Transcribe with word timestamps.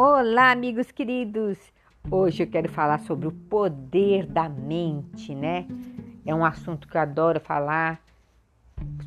Olá, 0.00 0.52
amigos 0.52 0.92
queridos! 0.92 1.58
Hoje 2.08 2.44
eu 2.44 2.46
quero 2.46 2.68
falar 2.68 3.00
sobre 3.00 3.26
o 3.26 3.32
poder 3.32 4.26
da 4.26 4.48
mente, 4.48 5.34
né? 5.34 5.66
É 6.24 6.32
um 6.32 6.44
assunto 6.44 6.86
que 6.86 6.96
eu 6.96 7.00
adoro 7.00 7.40
falar 7.40 8.00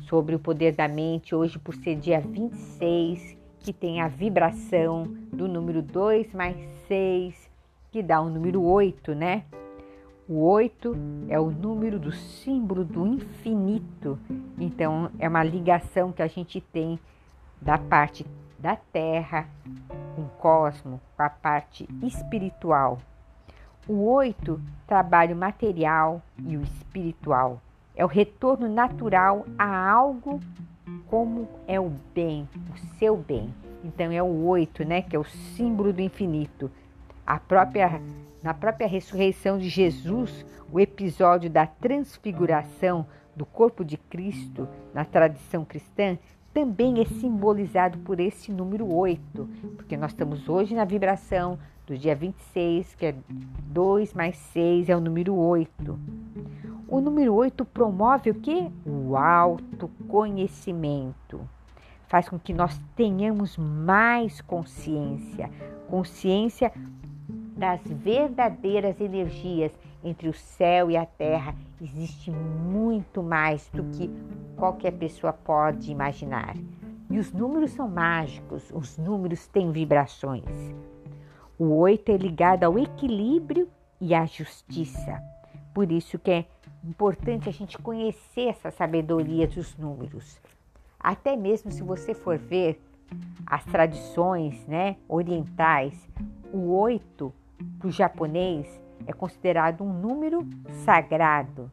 sobre 0.02 0.34
o 0.34 0.38
poder 0.38 0.74
da 0.74 0.86
mente. 0.86 1.34
Hoje, 1.34 1.58
por 1.58 1.74
ser 1.74 1.96
dia 1.96 2.20
26, 2.20 3.38
que 3.60 3.72
tem 3.72 4.02
a 4.02 4.08
vibração 4.08 5.04
do 5.32 5.48
número 5.48 5.80
2 5.80 6.34
mais 6.34 6.58
6, 6.86 7.50
que 7.90 8.02
dá 8.02 8.20
o 8.20 8.28
número 8.28 8.62
8, 8.62 9.14
né? 9.14 9.44
O 10.28 10.44
8 10.44 10.94
é 11.30 11.40
o 11.40 11.50
número 11.50 11.98
do 11.98 12.12
símbolo 12.12 12.84
do 12.84 13.06
infinito. 13.06 14.18
Então, 14.58 15.10
é 15.18 15.26
uma 15.26 15.42
ligação 15.42 16.12
que 16.12 16.20
a 16.20 16.28
gente 16.28 16.60
tem 16.60 17.00
da 17.62 17.78
parte 17.78 18.26
da 18.62 18.76
Terra 18.76 19.48
o 20.16 20.22
cosmo, 20.38 21.00
com 21.16 21.22
a 21.22 21.28
parte 21.28 21.88
espiritual. 22.00 23.00
O 23.88 24.04
oito 24.12 24.62
trabalha 24.86 25.34
o 25.34 25.38
material 25.38 26.22
e 26.38 26.56
o 26.56 26.62
espiritual. 26.62 27.60
É 27.96 28.04
o 28.04 28.08
retorno 28.08 28.68
natural 28.68 29.44
a 29.58 29.90
algo 29.90 30.38
como 31.08 31.48
é 31.66 31.80
o 31.80 31.92
bem, 32.14 32.48
o 32.72 32.98
seu 32.98 33.16
bem. 33.16 33.52
Então 33.82 34.12
é 34.12 34.22
o 34.22 34.46
oito, 34.46 34.84
né, 34.84 35.02
que 35.02 35.16
é 35.16 35.18
o 35.18 35.24
símbolo 35.24 35.92
do 35.92 36.00
infinito. 36.00 36.70
A 37.26 37.40
própria 37.40 38.00
na 38.42 38.54
própria 38.54 38.88
ressurreição 38.88 39.56
de 39.56 39.68
Jesus, 39.68 40.44
o 40.72 40.80
episódio 40.80 41.48
da 41.48 41.64
transfiguração 41.64 43.06
do 43.36 43.46
corpo 43.46 43.84
de 43.84 43.96
Cristo 43.96 44.68
na 44.92 45.04
tradição 45.04 45.64
cristã 45.64 46.18
também 46.52 47.00
é 47.00 47.04
simbolizado 47.04 47.98
por 47.98 48.18
esse 48.20 48.52
número 48.52 48.92
8, 48.92 49.48
porque 49.76 49.96
nós 49.96 50.10
estamos 50.12 50.48
hoje 50.48 50.72
na 50.74 50.84
vibração 50.84 51.58
do 51.86 51.96
dia 51.96 52.14
26, 52.14 52.94
que 52.94 53.06
é 53.06 53.14
2 53.64 54.12
mais 54.14 54.36
6 54.36 54.88
é 54.88 54.96
o 54.96 55.00
número 55.00 55.34
8. 55.34 55.98
O 56.86 57.00
número 57.00 57.34
8 57.34 57.64
promove 57.64 58.30
o 58.30 58.34
que? 58.34 58.70
O 58.86 59.16
autoconhecimento. 59.16 61.40
Faz 62.06 62.28
com 62.28 62.38
que 62.38 62.52
nós 62.52 62.78
tenhamos 62.94 63.56
mais 63.56 64.40
consciência, 64.42 65.50
consciência 65.88 66.70
das 67.56 67.80
verdadeiras 67.86 69.00
energias 69.00 69.72
entre 70.04 70.28
o 70.28 70.34
céu 70.34 70.90
e 70.90 70.96
a 70.96 71.06
terra 71.06 71.54
existe 71.80 72.30
muito 72.30 73.22
mais 73.22 73.70
do 73.72 73.84
que 73.84 74.10
qualquer 74.62 74.92
pessoa 74.92 75.32
pode 75.32 75.90
imaginar. 75.90 76.54
E 77.10 77.18
os 77.18 77.32
números 77.32 77.72
são 77.72 77.88
mágicos, 77.88 78.70
os 78.72 78.96
números 78.96 79.44
têm 79.48 79.72
vibrações. 79.72 80.44
O 81.58 81.64
oito 81.78 82.12
é 82.12 82.16
ligado 82.16 82.62
ao 82.62 82.78
equilíbrio 82.78 83.68
e 84.00 84.14
à 84.14 84.24
justiça. 84.24 85.20
Por 85.74 85.90
isso 85.90 86.16
que 86.16 86.30
é 86.30 86.46
importante 86.84 87.48
a 87.48 87.52
gente 87.52 87.76
conhecer 87.76 88.50
essa 88.50 88.70
sabedoria 88.70 89.48
dos 89.48 89.76
números. 89.76 90.40
Até 91.00 91.34
mesmo 91.34 91.72
se 91.72 91.82
você 91.82 92.14
for 92.14 92.38
ver 92.38 92.80
as 93.44 93.64
tradições 93.64 94.64
né, 94.68 94.94
orientais, 95.08 96.08
o 96.52 96.72
oito 96.76 97.34
para 97.80 97.88
o 97.88 97.90
japonês 97.90 98.80
é 99.08 99.12
considerado 99.12 99.82
um 99.82 99.92
número 99.92 100.46
sagrado 100.84 101.68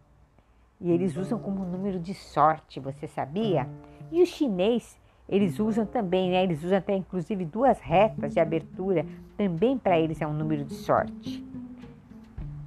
e 0.81 0.91
eles 0.91 1.17
usam 1.17 1.37
como 1.37 1.65
número 1.65 1.99
de 1.99 2.13
sorte, 2.13 2.79
você 2.79 3.07
sabia? 3.07 3.67
E 4.11 4.21
o 4.21 4.25
chinês, 4.25 4.97
eles 5.27 5.59
usam 5.59 5.85
também, 5.85 6.31
né? 6.31 6.43
Eles 6.43 6.63
usam 6.63 6.77
até 6.77 6.95
inclusive 6.95 7.45
duas 7.45 7.79
retas 7.79 8.33
de 8.33 8.39
abertura, 8.39 9.05
também 9.37 9.77
para 9.77 9.99
eles 9.99 10.21
é 10.21 10.27
um 10.27 10.33
número 10.33 10.63
de 10.63 10.73
sorte. 10.73 11.45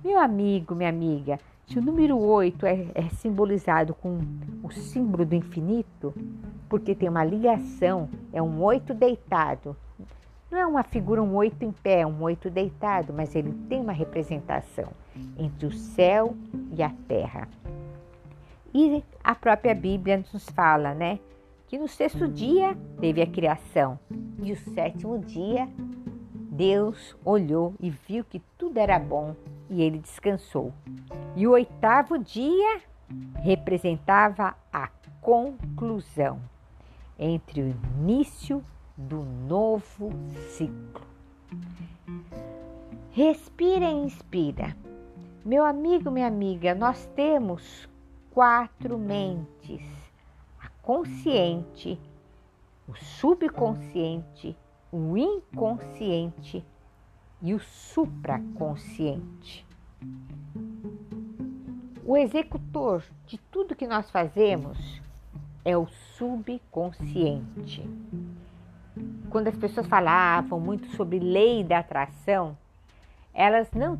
Meu 0.04 0.18
amigo, 0.18 0.74
minha 0.74 0.90
amiga, 0.90 1.38
se 1.66 1.78
o 1.78 1.82
número 1.82 2.18
8 2.18 2.66
é, 2.66 2.86
é 2.94 3.08
simbolizado 3.10 3.94
com 3.94 4.18
o 4.62 4.70
símbolo 4.70 5.24
do 5.24 5.34
infinito, 5.34 6.12
porque 6.68 6.94
tem 6.94 7.08
uma 7.08 7.24
ligação, 7.24 8.08
é 8.32 8.42
um 8.42 8.62
oito 8.62 8.92
deitado, 8.92 9.76
não 10.50 10.58
é 10.58 10.66
uma 10.66 10.82
figura, 10.82 11.22
um 11.22 11.34
oito 11.36 11.64
em 11.64 11.72
pé, 11.72 12.06
um 12.06 12.20
oito 12.22 12.50
deitado, 12.50 13.10
mas 13.10 13.34
ele 13.34 13.54
tem 13.70 13.80
uma 13.80 13.92
representação 13.92 14.88
entre 15.38 15.66
o 15.66 15.72
céu 15.72 16.36
e 16.76 16.82
a 16.82 16.90
terra. 17.08 17.48
E 18.74 19.04
a 19.22 19.34
própria 19.34 19.74
Bíblia 19.74 20.24
nos 20.32 20.48
fala, 20.50 20.94
né? 20.94 21.18
Que 21.66 21.78
no 21.78 21.88
sexto 21.88 22.28
dia 22.28 22.76
teve 23.00 23.20
a 23.22 23.26
criação 23.26 23.98
e 24.42 24.52
o 24.52 24.56
sétimo 24.56 25.18
dia 25.18 25.68
Deus 26.50 27.16
olhou 27.24 27.74
e 27.80 27.88
viu 27.88 28.24
que 28.24 28.40
tudo 28.58 28.78
era 28.78 28.98
bom 28.98 29.34
e 29.70 29.82
ele 29.82 29.98
descansou. 29.98 30.72
E 31.34 31.46
o 31.46 31.52
oitavo 31.52 32.18
dia 32.18 32.80
representava 33.36 34.54
a 34.72 34.88
conclusão 35.20 36.40
entre 37.18 37.62
o 37.62 37.74
início 37.98 38.62
do 38.96 39.22
novo 39.22 40.10
ciclo. 40.50 41.06
Respira 43.10 43.86
e 43.86 44.04
inspira. 44.04 44.76
Meu 45.44 45.64
amigo, 45.64 46.10
minha 46.10 46.26
amiga, 46.26 46.74
nós 46.74 47.06
temos 47.14 47.88
quatro 48.32 48.98
mentes: 48.98 49.82
a 50.60 50.68
consciente, 50.82 51.98
o 52.88 52.94
subconsciente, 52.94 54.56
o 54.90 55.16
inconsciente 55.16 56.64
e 57.40 57.54
o 57.54 57.60
supraconsciente. 57.60 59.64
O 62.04 62.16
executor 62.16 63.04
de 63.26 63.38
tudo 63.38 63.76
que 63.76 63.86
nós 63.86 64.10
fazemos 64.10 65.00
é 65.64 65.76
o 65.76 65.86
subconsciente 66.16 67.88
quando 69.32 69.48
as 69.48 69.56
pessoas 69.56 69.86
falavam 69.86 70.60
muito 70.60 70.94
sobre 70.94 71.18
lei 71.18 71.64
da 71.64 71.78
atração, 71.78 72.54
elas 73.34 73.70
não 73.72 73.98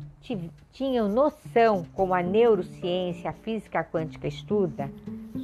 tinham 0.71 1.09
noção, 1.09 1.85
como 1.93 2.13
a 2.13 2.21
neurociência, 2.21 3.29
a 3.29 3.33
física 3.33 3.83
quântica 3.83 4.27
estuda, 4.27 4.91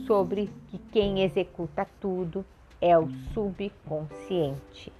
sobre 0.05 0.49
que 0.67 0.77
quem 0.91 1.23
executa 1.23 1.87
tudo 1.99 2.45
é 2.81 2.97
o 2.97 3.09
subconsciente. 3.33 4.93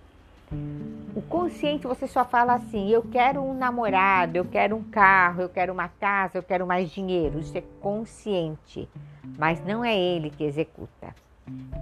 O 1.15 1.21
consciente 1.21 1.85
você 1.85 2.07
só 2.07 2.25
fala 2.25 2.55
assim: 2.55 2.89
eu 2.89 3.03
quero 3.03 3.41
um 3.41 3.53
namorado, 3.53 4.35
eu 4.35 4.45
quero 4.45 4.75
um 4.75 4.83
carro, 4.83 5.43
eu 5.43 5.49
quero 5.49 5.71
uma 5.71 5.87
casa, 5.87 6.39
eu 6.39 6.43
quero 6.43 6.65
mais 6.65 6.89
dinheiro. 6.89 7.39
Isso 7.39 7.55
é 7.55 7.63
consciente, 7.79 8.89
mas 9.37 9.63
não 9.63 9.85
é 9.85 9.95
ele 9.95 10.31
que 10.31 10.43
executa. 10.43 11.13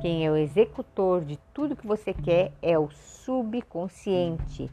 Quem 0.02 0.26
é 0.26 0.32
o 0.32 0.36
executor 0.36 1.24
de 1.24 1.38
tudo 1.54 1.76
que 1.76 1.88
você 1.88 2.14
quer 2.14 2.52
é 2.62 2.78
o 2.78 2.90
subconsciente. 2.92 4.70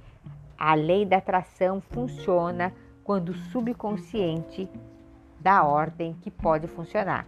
A 0.59 0.75
lei 0.75 1.05
da 1.05 1.19
atração 1.19 1.81
funciona 1.81 2.73
quando 3.03 3.31
o 3.31 3.35
subconsciente 3.35 4.69
dá 5.41 5.63
ordem 5.65 6.17
que 6.23 6.31
pode 6.31 6.67
funcionar. 6.67 7.27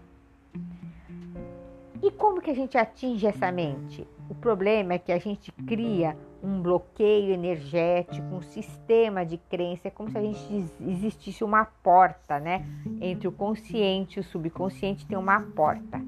E 2.03 2.11
como 2.11 2.41
que 2.41 2.51
a 2.51 2.55
gente 2.55 2.79
atinge 2.79 3.27
essa 3.27 3.51
mente? 3.51 4.07
O 4.29 4.35
problema 4.35 4.95
é 4.95 4.99
que 4.99 5.13
a 5.13 5.19
gente 5.19 5.51
cria 5.67 6.17
um 6.43 6.61
bloqueio 6.61 7.33
energético, 7.33 8.35
um 8.35 8.43
sistema 8.43 9.25
de 9.25 9.37
crença, 9.37 9.89
é 9.89 9.91
como 9.91 10.11
se 10.11 10.19
a 10.19 10.23
gente 10.23 10.71
existisse 10.81 11.43
uma 11.43 11.65
porta, 11.65 12.39
né? 12.39 12.67
Entre 13.01 13.27
o 13.27 13.33
consciente 13.33 14.19
e 14.19 14.21
o 14.21 14.25
subconsciente 14.25 15.07
tem 15.07 15.17
uma 15.17 15.41
porta. 15.41 16.01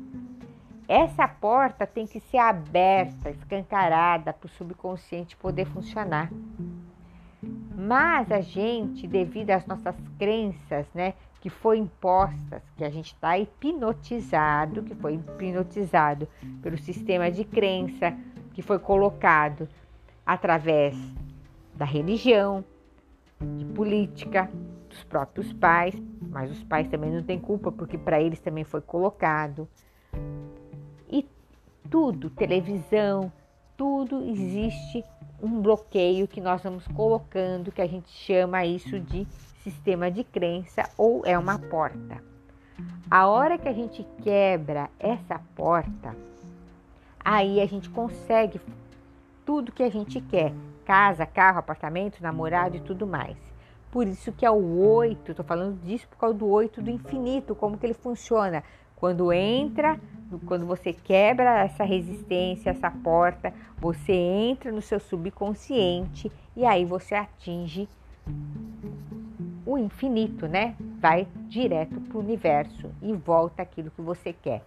Essa 0.86 1.28
porta 1.28 1.86
tem 1.86 2.06
que 2.06 2.20
ser 2.20 2.38
aberta, 2.38 3.30
escancarada 3.30 4.32
para 4.32 4.46
o 4.46 4.50
subconsciente 4.50 5.36
poder 5.36 5.66
funcionar. 5.66 6.30
Mas 7.88 8.30
a 8.30 8.42
gente, 8.42 9.06
devido 9.06 9.50
às 9.50 9.64
nossas 9.64 9.96
crenças, 10.18 10.86
né, 10.94 11.14
que 11.40 11.48
foi 11.48 11.78
impostas, 11.78 12.62
que 12.76 12.84
a 12.84 12.90
gente 12.90 13.14
está 13.14 13.38
hipnotizado, 13.38 14.82
que 14.82 14.94
foi 14.94 15.14
hipnotizado 15.14 16.28
pelo 16.60 16.76
sistema 16.76 17.30
de 17.30 17.44
crença 17.44 18.14
que 18.52 18.60
foi 18.60 18.78
colocado 18.78 19.66
através 20.26 20.94
da 21.74 21.86
religião, 21.86 22.62
de 23.56 23.64
política, 23.64 24.50
dos 24.90 25.02
próprios 25.04 25.50
pais, 25.54 25.94
mas 26.20 26.50
os 26.50 26.62
pais 26.64 26.88
também 26.88 27.10
não 27.10 27.22
têm 27.22 27.38
culpa 27.38 27.72
porque 27.72 27.96
para 27.96 28.20
eles 28.20 28.38
também 28.38 28.64
foi 28.64 28.82
colocado. 28.82 29.66
Tudo, 31.90 32.28
televisão, 32.28 33.32
tudo 33.78 34.24
existe 34.28 35.04
um 35.40 35.62
bloqueio 35.62 36.26
que 36.26 36.40
nós 36.40 36.60
vamos 36.60 36.86
colocando, 36.88 37.70
que 37.70 37.80
a 37.80 37.86
gente 37.86 38.10
chama 38.10 38.66
isso 38.66 38.98
de 38.98 39.24
sistema 39.62 40.10
de 40.10 40.24
crença 40.24 40.90
ou 40.98 41.24
é 41.24 41.38
uma 41.38 41.60
porta. 41.60 42.20
A 43.08 43.28
hora 43.28 43.56
que 43.56 43.68
a 43.68 43.72
gente 43.72 44.04
quebra 44.20 44.90
essa 44.98 45.40
porta, 45.54 46.14
aí 47.24 47.60
a 47.60 47.66
gente 47.66 47.88
consegue 47.88 48.60
tudo 49.46 49.70
que 49.70 49.84
a 49.84 49.90
gente 49.90 50.20
quer, 50.22 50.52
casa, 50.84 51.24
carro, 51.24 51.60
apartamento, 51.60 52.20
namorado 52.20 52.76
e 52.76 52.80
tudo 52.80 53.06
mais. 53.06 53.36
Por 53.92 54.08
isso 54.08 54.32
que 54.32 54.44
é 54.44 54.50
o 54.50 54.80
oito, 54.80 55.30
estou 55.30 55.44
falando 55.44 55.80
disso 55.82 56.08
por 56.08 56.18
causa 56.18 56.36
do 56.36 56.48
oito 56.48 56.82
do 56.82 56.90
infinito, 56.90 57.54
como 57.54 57.78
que 57.78 57.86
ele 57.86 57.94
funciona. 57.94 58.64
Quando 58.98 59.32
entra, 59.32 59.96
quando 60.44 60.66
você 60.66 60.92
quebra 60.92 61.60
essa 61.60 61.84
resistência, 61.84 62.70
essa 62.70 62.90
porta, 62.90 63.54
você 63.78 64.12
entra 64.12 64.72
no 64.72 64.82
seu 64.82 64.98
subconsciente 64.98 66.32
e 66.56 66.64
aí 66.66 66.84
você 66.84 67.14
atinge 67.14 67.88
o 69.64 69.78
infinito, 69.78 70.48
né? 70.48 70.74
Vai 70.98 71.28
direto 71.46 72.00
para 72.00 72.18
o 72.18 72.20
universo 72.20 72.90
e 73.00 73.12
volta 73.12 73.62
aquilo 73.62 73.92
que 73.92 74.02
você 74.02 74.32
quer. 74.32 74.64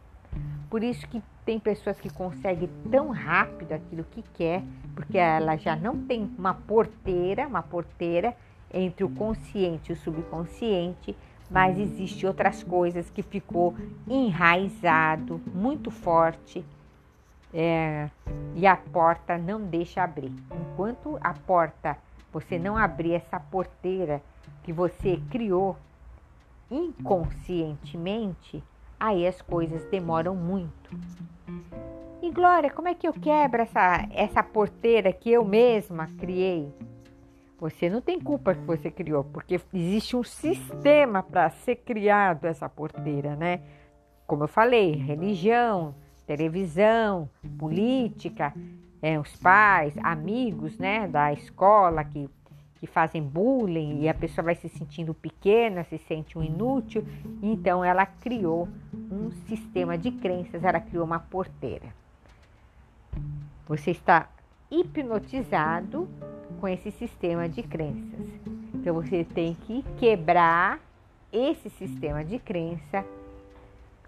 Por 0.69 0.81
isso 0.81 1.06
que 1.10 1.22
tem 1.45 1.60
pessoas 1.60 2.00
que 2.00 2.10
conseguem 2.10 2.69
tão 2.89 3.10
rápido 3.10 3.74
aquilo 3.74 4.06
que 4.06 4.24
quer, 4.34 4.63
porque 4.95 5.18
ela 5.18 5.57
já 5.57 5.75
não 5.75 6.06
tem 6.06 6.31
uma 6.38 6.54
porteira, 6.54 7.45
uma 7.45 7.62
porteira 7.62 8.34
entre 8.74 9.04
o 9.04 9.10
consciente 9.10 9.92
e 9.92 9.94
o 9.94 9.98
subconsciente, 9.98 11.13
mas 11.51 11.77
existe 11.77 12.25
outras 12.25 12.63
coisas 12.63 13.09
que 13.09 13.21
ficou 13.21 13.75
enraizado, 14.07 15.42
muito 15.53 15.92
forte, 15.92 16.65
é, 17.53 18.09
e 18.56 18.65
a 18.65 18.77
porta 18.77 19.38
não 19.38 19.62
deixa 19.62 20.01
abrir. 20.01 20.31
Enquanto 20.71 21.19
a 21.21 21.33
porta, 21.33 21.98
você 22.31 22.57
não 22.57 22.77
abrir 22.77 23.13
essa 23.13 23.38
porteira 23.38 24.21
que 24.63 24.71
você 24.71 25.21
criou 25.30 25.77
inconscientemente, 26.69 28.63
aí 28.98 29.27
as 29.27 29.42
coisas 29.42 29.83
demoram 29.92 30.33
muito. 30.33 30.89
E 32.21 32.31
Glória, 32.31 32.69
como 32.69 32.88
é 32.88 32.94
que 32.94 33.07
eu 33.07 33.13
quebro 33.13 33.62
essa, 33.62 34.07
essa 34.12 34.42
porteira 34.42 35.12
que 35.12 35.30
eu 35.30 35.44
mesma 35.44 36.07
criei? 36.18 36.71
Você 37.62 37.88
não 37.92 38.02
tem 38.02 38.19
culpa 38.19 38.56
que 38.56 38.66
você 38.66 38.90
criou, 38.90 39.24
porque 39.24 39.62
existe 39.72 40.16
um 40.16 40.24
sistema 40.24 41.22
para 41.22 41.48
ser 41.52 41.75
criado 41.75 42.46
essa 42.46 42.68
porteira, 42.68 43.36
né? 43.36 43.62
Como 44.25 44.46
eu 44.46 44.48
falei, 44.48 44.94
religião, 44.94 45.94
televisão, 46.25 47.30
política, 47.60 48.52
é, 49.00 49.19
os 49.19 49.36
pais, 49.36 49.94
amigos, 50.02 50.75
né, 50.80 51.08
da 51.08 51.31
escola 51.34 52.04
que 52.04 52.28
que 52.80 52.88
fazem 52.88 53.22
bullying 53.22 54.02
e 54.02 54.10
a 54.10 54.13
pessoa 54.16 54.46
vai 54.46 54.56
se 54.56 54.68
sentindo 54.68 55.13
pequena, 55.13 55.84
se 55.84 56.00
sente 56.00 56.36
um 56.36 56.42
inútil. 56.42 57.06
Então 57.40 57.86
ela 57.86 58.08
criou 58.08 58.68
um 58.92 59.30
sistema 59.48 59.96
de 60.00 60.10
crenças, 60.10 60.63
ela 60.63 60.80
criou 60.80 61.06
uma 61.06 61.19
porteira. 61.19 61.94
Você 63.68 63.92
está 63.92 64.30
hipnotizado 64.72 66.10
com 66.62 66.68
esse 66.68 66.92
sistema 66.92 67.50
de 67.50 67.63
crenças. 67.63 68.28
Então 68.75 68.94
você 68.94 69.24
tem 69.24 69.58
que 69.66 69.84
quebrar 69.98 70.80
esse 71.34 71.72
sistema 71.72 72.24
de 72.24 72.38
crença 72.38 73.04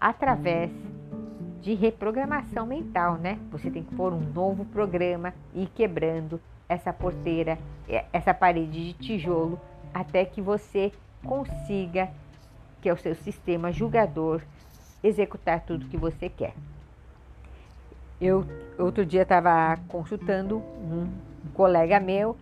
através 0.00 0.70
de 1.60 1.74
reprogramação 1.74 2.64
mental, 2.64 3.16
né? 3.16 3.40
Você 3.50 3.70
tem 3.70 3.82
que 3.82 3.94
pôr 3.94 4.12
um 4.12 4.20
novo 4.20 4.64
programa 4.66 5.34
e 5.52 5.64
ir 5.64 5.68
quebrando 5.74 6.40
essa 6.68 6.92
porteira, 6.92 7.58
essa 8.12 8.32
parede 8.32 8.86
de 8.86 8.92
tijolo, 8.92 9.58
até 9.92 10.24
que 10.24 10.40
você 10.40 10.92
consiga, 11.24 12.08
que 12.80 12.88
é 12.88 12.92
o 12.92 12.98
seu 12.98 13.16
sistema 13.16 13.72
julgador, 13.72 14.40
executar 15.02 15.60
tudo 15.60 15.88
que 15.88 15.96
você 15.96 16.28
quer. 16.28 16.54
Eu 18.20 18.46
outro 18.78 19.04
dia 19.04 19.22
estava 19.22 19.76
consultando 19.88 20.58
um, 20.58 21.08
um, 21.44 21.50
colega 21.52 22.00
meu 22.00 22.36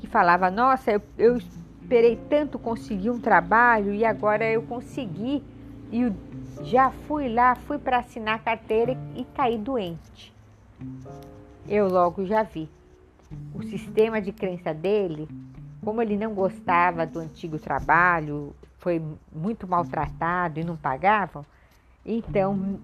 que 0.00 0.06
falava: 0.06 0.50
Nossa, 0.50 0.92
eu, 0.92 1.02
eu 1.16 1.36
esperei 1.36 2.16
tanto 2.28 2.58
conseguir 2.58 3.10
um 3.10 3.18
trabalho 3.18 3.94
e 3.94 4.04
agora 4.04 4.44
eu 4.50 4.62
consegui 4.62 5.42
e 5.90 6.12
já 6.62 6.90
fui 6.90 7.32
lá, 7.32 7.54
fui 7.54 7.78
para 7.78 7.98
assinar 7.98 8.34
a 8.34 8.38
carteira 8.38 8.96
e, 9.16 9.24
caí 9.34 9.56
doente. 9.56 10.34
Eu 11.66 11.88
logo 11.88 12.26
já 12.26 12.42
vi 12.42 12.68
o 13.54 13.62
sistema 13.62 14.20
de 14.20 14.32
crença 14.32 14.72
dele, 14.72 15.28
como 15.84 16.02
ele 16.02 16.16
não 16.16 16.34
gostava 16.34 17.06
do 17.06 17.18
antigo 17.18 17.58
trabalho, 17.58 18.54
foi 18.78 19.02
muito 19.32 19.66
maltratado 19.66 20.60
e 20.60 20.64
não 20.64 20.76
pagavam, 20.76 21.44
então 22.04 22.78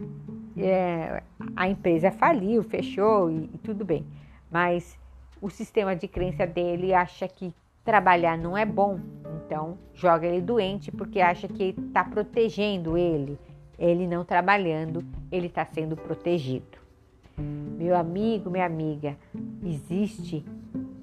é, 0.57 1.23
a 1.57 1.69
empresa 1.69 2.11
faliu, 2.11 2.63
fechou 2.63 3.31
e, 3.31 3.51
e 3.55 3.59
tudo 3.59 3.85
bem. 3.85 4.07
Mas 4.51 4.99
o 5.45 5.51
sistema 5.51 5.95
de 5.95 6.09
crença 6.09 6.47
dele 6.47 6.95
acha 6.95 7.29
que 7.29 7.55
trabalhar 7.85 8.39
não 8.39 8.57
é 8.57 8.65
bom, 8.65 8.99
então 9.45 9.77
joga 9.93 10.27
ele 10.27 10.41
doente 10.41 10.91
porque 10.91 11.21
acha 11.21 11.47
que 11.47 11.75
está 11.87 12.03
protegendo 12.03 12.97
ele. 12.97 13.39
Ele 13.79 14.07
não 14.07 14.25
trabalhando, 14.25 15.05
ele 15.31 15.49
está 15.49 15.67
sendo 15.67 15.99
protegido. 15.99 16.79
Meu 17.37 17.95
amigo, 17.95 18.49
minha 18.49 18.65
amiga, 18.65 19.19
existe 19.63 20.43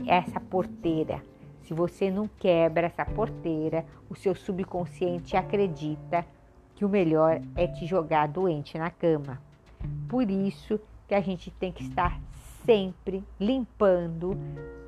essa 0.07 0.39
porteira. 0.39 1.21
Se 1.61 1.75
você 1.75 2.09
não 2.09 2.27
quebra 2.39 2.87
essa 2.87 3.05
porteira, 3.05 3.85
o 4.09 4.15
seu 4.15 4.33
subconsciente 4.33 5.37
acredita 5.37 6.25
que 6.73 6.83
o 6.83 6.89
melhor 6.89 7.39
é 7.55 7.67
te 7.67 7.85
jogar 7.85 8.27
doente 8.27 8.75
na 8.75 8.89
cama. 8.89 9.39
Por 10.09 10.31
isso 10.31 10.79
que 11.07 11.13
a 11.13 11.21
gente 11.21 11.51
tem 11.51 11.71
que 11.71 11.83
estar 11.83 12.19
sempre 12.71 13.21
limpando 13.37 14.37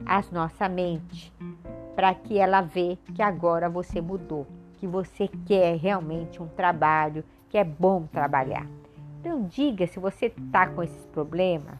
a 0.06 0.24
nossa 0.32 0.70
mente, 0.70 1.34
para 1.94 2.14
que 2.14 2.38
ela 2.40 2.62
vê 2.62 2.98
que 3.14 3.22
agora 3.22 3.70
você 3.70 4.00
mudou, 4.00 4.48
que 4.80 4.88
você 4.88 5.30
quer 5.46 5.76
realmente 5.76 6.42
um 6.42 6.48
trabalho, 6.48 7.26
que 7.50 7.58
é 7.58 7.64
bom 7.66 8.04
trabalhar. 8.04 8.66
Então 9.20 9.44
diga 9.44 9.86
se 9.86 10.00
você 10.00 10.28
está 10.28 10.66
com 10.66 10.82
esses 10.82 11.06
problemas. 11.08 11.76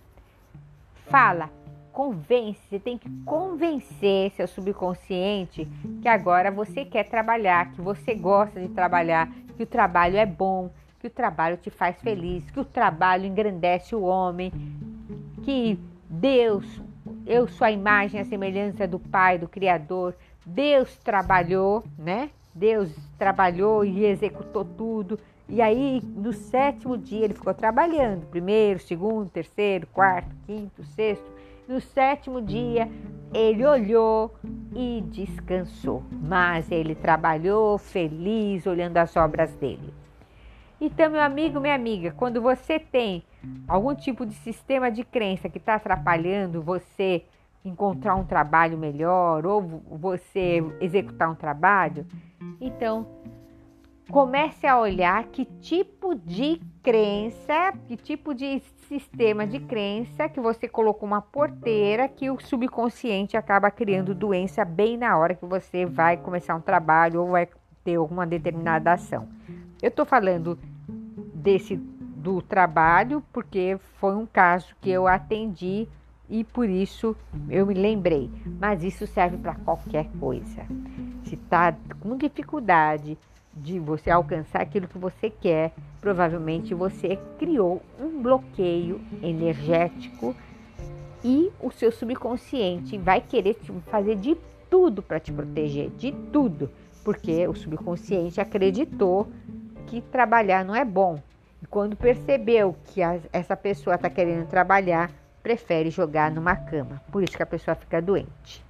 Fala, 1.06 1.50
convence, 1.94 2.60
você 2.68 2.80
tem 2.80 2.98
que 2.98 3.10
convencer 3.24 4.32
seu 4.32 4.48
subconsciente 4.48 5.66
que 6.02 6.10
agora 6.10 6.52
você 6.52 6.84
quer 6.84 7.06
trabalhar, 7.06 7.72
que 7.72 7.80
você 7.80 8.14
gosta 8.14 8.60
de 8.60 8.68
trabalhar, 8.68 9.30
que 9.56 9.64
o 9.64 9.68
trabalho 9.68 10.18
é 10.18 10.26
bom, 10.26 10.70
que 11.00 11.08
o 11.08 11.10
trabalho 11.10 11.56
te 11.56 11.70
faz 11.70 11.96
feliz, 12.02 12.52
que 12.52 12.60
o 12.60 12.66
trabalho 12.66 13.26
engrandece 13.26 13.96
o 13.96 14.02
homem, 14.02 14.52
que 15.44 15.80
Deus, 16.14 16.64
eu 17.26 17.48
sou 17.48 17.66
a 17.66 17.72
imagem, 17.72 18.22
a 18.22 18.26
semelhança 18.26 18.88
do 18.88 19.00
Pai, 19.00 19.40
do 19.40 19.48
Criador. 19.48 20.14
Deus 20.46 20.96
trabalhou, 20.98 21.84
né? 21.98 22.30
Deus 22.54 22.96
trabalhou 23.18 23.84
e 23.84 24.06
executou 24.06 24.64
tudo. 24.64 25.20
E 25.50 25.60
aí, 25.60 26.02
no 26.16 26.32
sétimo 26.32 26.96
dia, 26.98 27.26
ele 27.26 27.34
ficou 27.34 27.54
trabalhando: 27.54 28.28
primeiro, 28.28 28.80
segundo, 28.80 29.28
terceiro, 29.28 29.88
quarto, 29.88 30.30
quinto, 30.46 30.84
sexto. 30.84 31.26
No 31.68 31.82
sétimo 31.82 32.42
dia, 32.42 32.88
ele 33.34 33.66
olhou 33.66 34.36
e 34.76 35.04
descansou. 35.08 36.04
Mas 36.12 36.72
ele 36.72 36.94
trabalhou 36.94 37.80
feliz, 37.80 38.68
olhando 38.68 38.98
as 38.98 39.16
obras 39.16 39.52
dele. 39.56 39.92
Então, 40.80 41.10
meu 41.10 41.22
amigo, 41.22 41.60
minha 41.60 41.74
amiga, 41.74 42.12
quando 42.12 42.40
você 42.40 42.78
tem 42.78 43.24
algum 43.68 43.94
tipo 43.96 44.26
de 44.26 44.34
sistema 44.36 44.92
de 44.92 45.04
crença 45.04 45.50
que 45.50 45.58
está 45.58 45.76
atrapalhando 45.76 46.62
você 46.62 47.24
encontrar 47.66 48.16
um 48.16 48.26
trabalho 48.26 48.78
melhor 48.78 49.46
ou 49.46 49.62
você 49.62 50.64
executar 50.82 51.30
um 51.30 51.36
trabalho, 51.36 52.06
então 52.60 53.08
comece 54.10 54.68
a 54.68 54.78
olhar 54.80 55.24
que 55.26 55.46
tipo 55.46 56.14
de 56.14 56.62
crença, 56.82 57.74
que 57.88 57.96
tipo 57.96 58.34
de 58.34 58.62
sistema 58.90 59.48
de 59.48 59.60
crença 59.60 60.28
que 60.28 60.42
você 60.42 60.68
colocou 60.68 61.08
uma 61.08 61.22
porteira 61.22 62.08
que 62.08 62.30
o 62.30 62.40
subconsciente 62.40 63.38
acaba 63.38 63.72
criando 63.72 64.14
doença 64.14 64.66
bem 64.66 64.98
na 64.98 65.18
hora 65.18 65.34
que 65.34 65.46
você 65.46 65.86
vai 65.86 66.18
começar 66.18 66.54
um 66.56 66.62
trabalho 66.62 67.22
ou 67.22 67.32
vai 67.32 67.48
ter 67.84 67.96
alguma 67.96 68.28
determinada 68.28 68.94
ação. 68.94 69.28
Eu 69.82 69.90
estou 69.90 70.06
falando 70.06 70.60
desse 71.34 71.78
do 72.24 72.42
trabalho 72.42 73.22
porque 73.34 73.78
foi 74.00 74.16
um 74.16 74.26
caso 74.26 74.74
que 74.80 74.90
eu 74.90 75.06
atendi 75.06 75.90
e 76.30 76.46
por 76.46 76.70
isso 76.70 77.16
eu 77.50 77.66
me 77.66 77.74
lembrei. 77.74 78.32
Mas 78.60 78.82
isso 78.82 79.06
serve 79.06 79.38
para 79.38 79.56
qualquer 79.56 80.08
coisa. 80.20 80.66
Se 81.26 81.36
está 81.36 81.76
com 82.00 82.16
dificuldade 82.16 83.18
de 83.54 83.78
você 83.78 84.10
alcançar 84.10 84.62
aquilo 84.62 84.88
que 84.88 84.98
você 84.98 85.30
quer, 85.30 85.74
provavelmente 86.00 86.74
você 86.74 87.20
criou 87.38 87.84
um 88.00 88.22
bloqueio 88.22 89.02
energético 89.22 90.34
e 91.24 91.52
o 91.62 91.72
seu 91.72 91.92
subconsciente 91.92 92.98
vai 92.98 93.20
querer 93.20 93.58
fazer 93.88 94.16
de 94.16 94.38
tudo 94.70 95.04
para 95.04 95.20
te 95.20 95.32
proteger, 95.32 95.90
de 95.92 96.12
tudo, 96.32 96.70
porque 97.04 97.46
o 97.48 97.54
subconsciente 97.54 98.40
acreditou 98.42 99.28
que 99.88 100.02
trabalhar 100.02 100.66
não 100.66 100.74
é 100.76 100.84
bom. 100.84 101.20
E 101.64 101.66
quando 101.66 101.96
percebeu 101.96 102.76
que 102.84 103.02
a, 103.02 103.18
essa 103.32 103.56
pessoa 103.56 103.96
está 103.96 104.10
querendo 104.10 104.46
trabalhar, 104.48 105.10
prefere 105.42 105.90
jogar 105.90 106.30
numa 106.30 106.58
cama. 106.58 107.02
Por 107.10 107.24
isso 107.24 107.38
que 107.38 107.42
a 107.42 107.46
pessoa 107.46 107.74
fica 107.74 108.02
doente. 108.02 108.62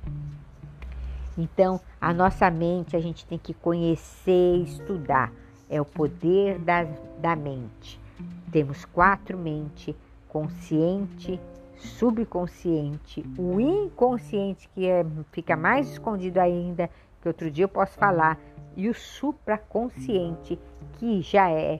Então, 1.35 1.81
a 1.99 2.13
nossa 2.13 2.51
mente 2.51 2.95
a 2.95 2.99
gente 2.99 3.25
tem 3.25 3.39
que 3.39 3.51
conhecer 3.51 4.57
e 4.57 4.63
estudar. 4.63 5.31
É 5.67 5.81
o 5.81 5.85
poder 5.85 6.59
da, 6.59 6.83
da 7.17 7.35
mente. 7.35 7.99
Temos 8.51 8.85
quatro 8.85 9.39
mentes: 9.39 9.95
consciente, 10.29 11.41
subconsciente, 11.75 13.25
o 13.39 13.59
inconsciente, 13.59 14.69
que 14.69 14.85
é, 14.85 15.03
fica 15.31 15.57
mais 15.57 15.89
escondido 15.89 16.37
ainda, 16.37 16.87
que 17.19 17.27
outro 17.27 17.49
dia 17.49 17.63
eu 17.63 17.69
posso 17.69 17.97
falar, 17.97 18.39
e 18.77 18.87
o 18.87 18.93
supraconsciente, 18.93 20.59
que 20.99 21.23
já 21.23 21.49
é, 21.49 21.79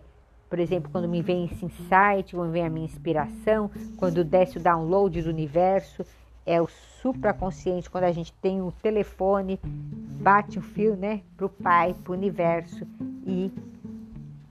por 0.53 0.59
exemplo, 0.59 0.91
quando 0.91 1.09
me 1.09 1.19
vem 1.19 1.45
esse 1.45 1.65
insight, 1.65 2.35
quando 2.35 2.51
vem 2.51 2.63
a 2.63 2.69
minha 2.69 2.85
inspiração, 2.85 3.71
quando 3.97 4.23
desce 4.23 4.59
o 4.59 4.61
download 4.61 5.19
do 5.19 5.27
universo, 5.27 6.05
é 6.45 6.61
o 6.61 6.67
supraconsciente, 7.01 7.89
quando 7.89 8.03
a 8.03 8.11
gente 8.11 8.31
tem 8.33 8.61
o 8.61 8.71
telefone, 8.71 9.59
bate 9.63 10.59
o 10.59 10.61
fio, 10.61 10.95
né, 10.95 11.21
para 11.35 11.47
o 11.47 11.49
Pai, 11.49 11.95
para 12.03 12.11
o 12.11 12.15
universo 12.15 12.85
e, 13.25 13.51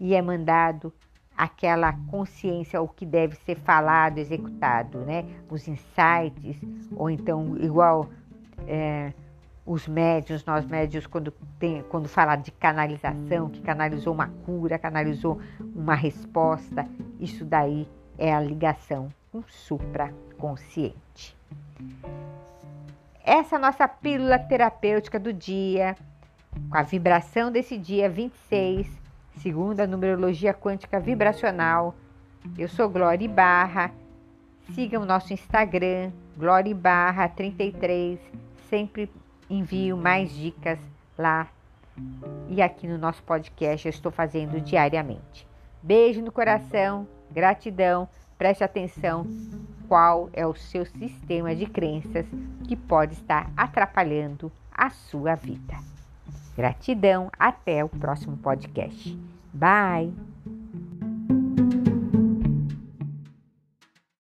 e 0.00 0.12
é 0.12 0.20
mandado 0.20 0.92
aquela 1.36 1.92
consciência, 2.10 2.82
o 2.82 2.88
que 2.88 3.06
deve 3.06 3.36
ser 3.36 3.54
falado, 3.58 4.18
executado, 4.18 4.98
né? 5.02 5.24
Os 5.48 5.68
insights, 5.68 6.60
ou 6.96 7.10
então, 7.10 7.56
igual 7.58 8.10
é, 8.66 9.12
os 9.64 9.86
médios, 9.86 10.44
nós 10.44 10.64
médios, 10.66 11.06
quando, 11.06 11.32
tem, 11.58 11.82
quando 11.84 12.08
fala 12.08 12.36
de 12.36 12.50
canalização, 12.50 13.48
que 13.48 13.60
canalizou 13.60 14.12
uma 14.12 14.28
cura, 14.44 14.78
canalizou 14.78 15.40
uma 15.74 15.94
resposta, 15.94 16.86
isso 17.20 17.44
daí 17.44 17.88
é 18.18 18.32
a 18.34 18.40
ligação 18.40 19.08
com 19.30 19.38
o 19.38 19.44
supraconsciente. 19.48 21.36
Essa 23.24 23.56
é 23.56 23.58
nossa 23.58 23.86
pílula 23.86 24.38
terapêutica 24.38 25.18
do 25.18 25.32
dia, 25.32 25.96
com 26.68 26.76
a 26.76 26.82
vibração 26.82 27.52
desse 27.52 27.78
dia 27.78 28.10
26 28.10 29.02
segundo 29.38 29.80
a 29.80 29.86
numerologia 29.86 30.52
quântica 30.52 31.00
vibracional. 31.00 31.94
Eu 32.58 32.68
sou 32.68 32.88
Glória 32.88 33.28
Barra. 33.28 33.90
Siga 34.74 34.98
o 34.98 35.06
nosso 35.06 35.32
Instagram, 35.32 36.12
Glória 36.36 36.74
Barra 36.74 37.28
33. 37.28 38.18
Sempre 38.68 39.10
envio 39.48 39.96
mais 39.96 40.32
dicas 40.32 40.78
lá. 41.16 41.48
E 42.48 42.62
aqui 42.62 42.86
no 42.86 42.98
nosso 42.98 43.22
podcast 43.22 43.86
eu 43.86 43.90
estou 43.90 44.10
fazendo 44.10 44.60
diariamente. 44.60 45.46
Beijo 45.82 46.22
no 46.22 46.32
coração, 46.32 47.06
gratidão. 47.30 48.08
Preste 48.38 48.64
atenção 48.64 49.26
qual 49.88 50.30
é 50.32 50.46
o 50.46 50.54
seu 50.54 50.84
sistema 50.86 51.54
de 51.54 51.66
crenças 51.66 52.26
que 52.66 52.76
pode 52.76 53.14
estar 53.14 53.50
atrapalhando 53.56 54.50
a 54.72 54.90
sua 54.90 55.34
vida. 55.34 55.76
Gratidão, 56.56 57.30
até 57.38 57.84
o 57.84 57.88
próximo 57.88 58.36
podcast. 58.36 59.18
Bye! 59.52 60.31